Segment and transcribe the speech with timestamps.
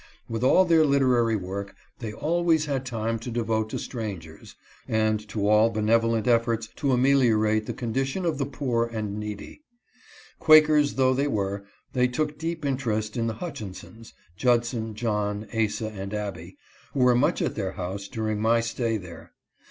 [0.27, 4.55] With all their literary work, they always had time to devote to strangers,
[4.87, 9.61] and to all benevo lent efforts to ameliorate the condition of the poor and needy.
[10.39, 16.15] Quakers though they were, they took deep interest in the Hutchinsons— Judson, John, Asa, and
[16.15, 16.57] Abby—
[16.93, 19.33] who were much at their house during my stay there.
[19.35, 19.37] Mrs.